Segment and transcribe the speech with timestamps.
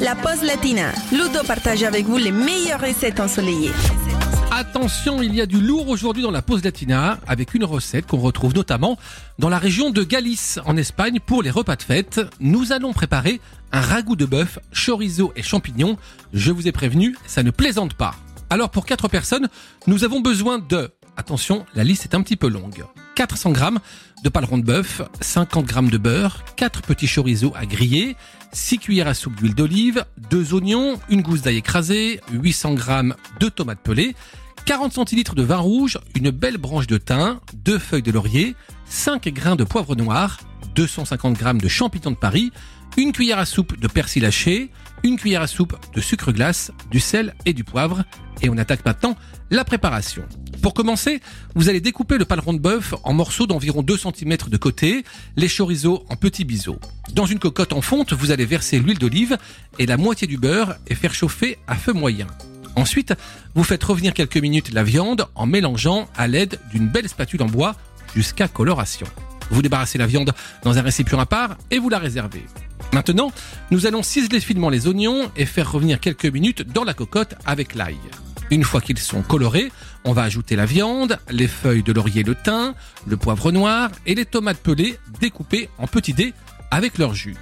[0.00, 0.92] la pause latina.
[1.12, 3.72] Ludo partage avec vous les meilleures recettes ensoleillées.
[4.50, 8.18] Attention, il y a du lourd aujourd'hui dans la pause latina avec une recette qu'on
[8.18, 8.98] retrouve notamment
[9.38, 12.20] dans la région de Galice en Espagne pour les repas de fête.
[12.40, 13.40] Nous allons préparer
[13.72, 15.96] un ragoût de bœuf, chorizo et champignons.
[16.32, 18.14] Je vous ai prévenu, ça ne plaisante pas.
[18.50, 19.48] Alors pour 4 personnes,
[19.86, 22.84] nous avons besoin de Attention, la liste est un petit peu longue.
[23.14, 23.78] 400 grammes
[24.22, 28.16] de paleron de bœuf, 50 grammes de beurre, 4 petits chorizo à griller,
[28.52, 33.48] 6 cuillères à soupe d'huile d'olive, 2 oignons, une gousse d'ail écrasée, 800 grammes de
[33.48, 34.14] tomates pelées,
[34.66, 38.56] 40 centilitres de vin rouge, une belle branche de thym, 2 feuilles de laurier,
[38.86, 40.38] 5 grains de poivre noir,
[40.74, 42.52] 250 grammes de champignons de Paris,
[42.96, 44.70] une cuillère à soupe de persil haché,
[45.02, 48.04] une cuillère à soupe de sucre glace, du sel et du poivre.
[48.42, 49.16] Et on attaque maintenant
[49.50, 50.24] la préparation.
[50.62, 51.20] Pour commencer,
[51.54, 55.04] vous allez découper le paleron de bœuf en morceaux d'environ 2 cm de côté,
[55.36, 56.78] les chorizo en petits biseaux.
[57.12, 59.36] Dans une cocotte en fonte, vous allez verser l'huile d'olive
[59.78, 62.26] et la moitié du beurre et faire chauffer à feu moyen.
[62.76, 63.14] Ensuite,
[63.54, 67.46] vous faites revenir quelques minutes la viande en mélangeant à l'aide d'une belle spatule en
[67.46, 67.76] bois
[68.14, 69.06] jusqu'à coloration.
[69.50, 72.42] Vous débarrassez la viande dans un récipient à part et vous la réservez.
[72.94, 73.32] Maintenant,
[73.72, 77.74] nous allons ciseler finement les oignons et faire revenir quelques minutes dans la cocotte avec
[77.74, 77.98] l'ail.
[78.52, 79.72] Une fois qu'ils sont colorés,
[80.04, 82.72] on va ajouter la viande, les feuilles de laurier le thym,
[83.08, 86.34] le poivre noir et les tomates pelées découpées en petits dés
[86.70, 87.34] avec leur jus.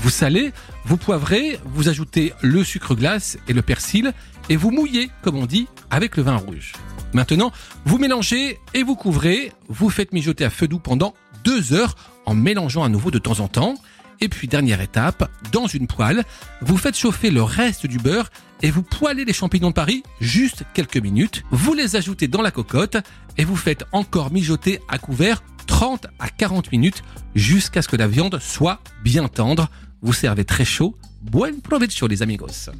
[0.00, 0.52] Vous salez,
[0.84, 4.12] vous poivrez, vous ajoutez le sucre glace et le persil
[4.48, 6.74] et vous mouillez, comme on dit, avec le vin rouge.
[7.14, 7.50] Maintenant,
[7.84, 12.34] vous mélangez et vous couvrez, vous faites mijoter à feu doux pendant deux heures en
[12.34, 13.74] mélangeant à nouveau de temps en temps.
[14.20, 16.24] Et puis dernière étape, dans une poêle,
[16.60, 18.30] vous faites chauffer le reste du beurre
[18.62, 21.42] et vous poêlez les champignons de Paris juste quelques minutes.
[21.50, 22.98] Vous les ajoutez dans la cocotte
[23.38, 27.02] et vous faites encore mijoter à couvert 30 à 40 minutes
[27.34, 29.68] jusqu'à ce que la viande soit bien tendre.
[30.02, 30.96] Vous servez très chaud.
[31.22, 32.70] Buen provecho les amigos.